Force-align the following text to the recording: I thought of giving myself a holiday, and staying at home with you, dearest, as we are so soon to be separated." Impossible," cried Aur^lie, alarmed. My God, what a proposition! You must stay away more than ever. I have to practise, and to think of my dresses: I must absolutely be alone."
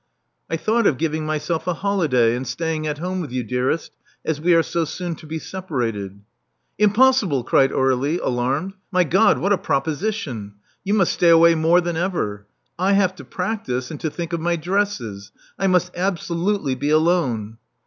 I 0.49 0.57
thought 0.57 0.87
of 0.87 0.97
giving 0.97 1.27
myself 1.27 1.67
a 1.67 1.75
holiday, 1.75 2.35
and 2.35 2.47
staying 2.47 2.87
at 2.87 2.97
home 2.97 3.21
with 3.21 3.31
you, 3.31 3.43
dearest, 3.43 3.91
as 4.25 4.41
we 4.41 4.55
are 4.55 4.63
so 4.63 4.83
soon 4.83 5.13
to 5.17 5.27
be 5.27 5.37
separated." 5.37 6.21
Impossible," 6.79 7.43
cried 7.43 7.69
Aur^lie, 7.69 8.19
alarmed. 8.23 8.73
My 8.91 9.03
God, 9.03 9.37
what 9.37 9.53
a 9.53 9.59
proposition! 9.59 10.55
You 10.83 10.95
must 10.95 11.13
stay 11.13 11.29
away 11.29 11.53
more 11.53 11.81
than 11.81 11.97
ever. 11.97 12.47
I 12.79 12.93
have 12.93 13.13
to 13.17 13.23
practise, 13.23 13.91
and 13.91 13.99
to 13.99 14.09
think 14.09 14.33
of 14.33 14.41
my 14.41 14.55
dresses: 14.55 15.31
I 15.59 15.67
must 15.67 15.91
absolutely 15.95 16.73
be 16.73 16.89
alone." 16.89 17.57